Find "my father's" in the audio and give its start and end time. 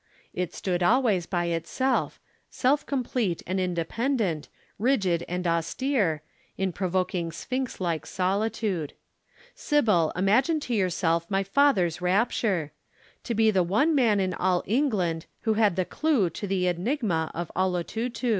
11.29-12.01